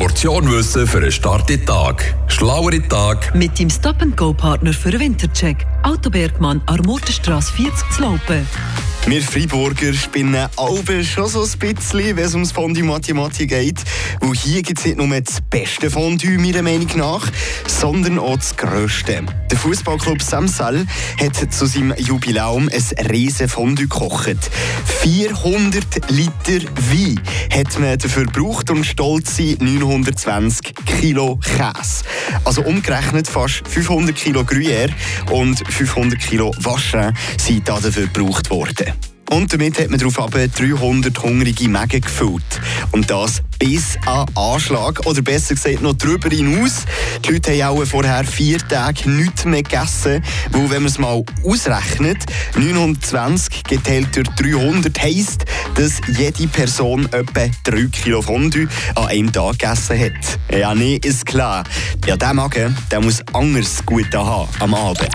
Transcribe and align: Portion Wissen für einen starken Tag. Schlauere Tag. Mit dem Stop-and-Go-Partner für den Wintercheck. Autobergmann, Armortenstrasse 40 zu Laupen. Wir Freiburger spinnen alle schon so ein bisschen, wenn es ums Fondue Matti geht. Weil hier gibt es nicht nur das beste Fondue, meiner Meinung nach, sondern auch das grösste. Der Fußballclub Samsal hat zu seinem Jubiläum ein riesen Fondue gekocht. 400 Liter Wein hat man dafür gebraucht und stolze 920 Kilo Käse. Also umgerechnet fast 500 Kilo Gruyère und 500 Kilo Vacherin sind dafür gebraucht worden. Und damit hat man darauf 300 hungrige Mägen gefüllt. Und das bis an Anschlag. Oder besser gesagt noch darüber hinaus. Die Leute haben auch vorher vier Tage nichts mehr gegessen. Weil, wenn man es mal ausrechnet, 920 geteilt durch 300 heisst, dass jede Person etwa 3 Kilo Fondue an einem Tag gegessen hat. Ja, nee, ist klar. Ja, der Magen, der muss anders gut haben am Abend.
Portion 0.00 0.50
Wissen 0.50 0.86
für 0.86 0.96
einen 0.96 1.12
starken 1.12 1.66
Tag. 1.66 2.14
Schlauere 2.26 2.80
Tag. 2.88 3.34
Mit 3.34 3.58
dem 3.58 3.68
Stop-and-Go-Partner 3.68 4.72
für 4.72 4.92
den 4.92 5.00
Wintercheck. 5.00 5.66
Autobergmann, 5.82 6.62
Armortenstrasse 6.64 7.52
40 7.52 7.90
zu 7.90 8.00
Laupen. 8.00 8.46
Wir 9.06 9.22
Freiburger 9.22 9.92
spinnen 9.94 10.46
alle 10.56 11.04
schon 11.04 11.26
so 11.26 11.42
ein 11.42 11.58
bisschen, 11.58 12.16
wenn 12.16 12.24
es 12.24 12.34
ums 12.34 12.52
Fondue 12.52 12.84
Matti 12.84 13.46
geht. 13.46 13.82
Weil 14.20 14.34
hier 14.34 14.62
gibt 14.62 14.78
es 14.78 14.84
nicht 14.84 14.98
nur 14.98 15.08
das 15.20 15.40
beste 15.40 15.90
Fondue, 15.90 16.38
meiner 16.38 16.62
Meinung 16.62 16.90
nach, 16.96 17.26
sondern 17.66 18.18
auch 18.18 18.36
das 18.36 18.56
grösste. 18.56 19.24
Der 19.50 19.58
Fußballclub 19.58 20.22
Samsal 20.22 20.86
hat 21.18 21.52
zu 21.52 21.66
seinem 21.66 21.94
Jubiläum 21.96 22.68
ein 22.68 23.06
riesen 23.06 23.48
Fondue 23.48 23.88
gekocht. 23.88 24.36
400 25.00 26.10
Liter 26.10 26.68
Wein 26.90 27.20
hat 27.52 27.78
man 27.80 27.98
dafür 27.98 28.26
gebraucht 28.26 28.70
und 28.70 28.84
stolze 28.84 29.56
920 29.58 30.74
Kilo 31.00 31.36
Käse. 31.36 32.04
Also 32.44 32.62
umgerechnet 32.62 33.26
fast 33.26 33.66
500 33.66 34.14
Kilo 34.14 34.42
Gruyère 34.42 34.90
und 35.30 35.66
500 35.68 36.20
Kilo 36.20 36.54
Vacherin 36.58 37.12
sind 37.38 37.68
dafür 37.68 38.06
gebraucht 38.06 38.50
worden. 38.50 38.92
Und 39.30 39.52
damit 39.52 39.78
hat 39.78 39.90
man 39.90 39.98
darauf 39.98 40.16
300 40.16 41.22
hungrige 41.22 41.68
Mägen 41.68 42.00
gefüllt. 42.00 42.60
Und 42.90 43.10
das 43.10 43.42
bis 43.60 43.96
an 44.06 44.26
Anschlag. 44.34 45.06
Oder 45.06 45.22
besser 45.22 45.54
gesagt 45.54 45.82
noch 45.82 45.92
darüber 45.92 46.28
hinaus. 46.28 46.84
Die 47.24 47.32
Leute 47.32 47.64
haben 47.64 47.80
auch 47.80 47.86
vorher 47.86 48.24
vier 48.24 48.58
Tage 48.58 49.08
nichts 49.08 49.44
mehr 49.44 49.62
gegessen. 49.62 50.24
Weil, 50.50 50.70
wenn 50.70 50.82
man 50.82 50.86
es 50.86 50.98
mal 50.98 51.22
ausrechnet, 51.44 52.18
920 52.56 53.62
geteilt 53.64 54.16
durch 54.16 54.28
300 54.30 55.00
heisst, 55.00 55.44
dass 55.76 56.00
jede 56.08 56.48
Person 56.48 57.04
etwa 57.12 57.46
3 57.64 57.86
Kilo 57.92 58.22
Fondue 58.22 58.66
an 58.96 59.06
einem 59.06 59.32
Tag 59.32 59.60
gegessen 59.60 60.00
hat. 60.00 60.58
Ja, 60.58 60.74
nee, 60.74 60.98
ist 61.04 61.24
klar. 61.26 61.62
Ja, 62.06 62.16
der 62.16 62.34
Magen, 62.34 62.76
der 62.90 63.00
muss 63.00 63.22
anders 63.32 63.84
gut 63.86 64.12
haben 64.14 64.48
am 64.58 64.74
Abend. 64.74 65.08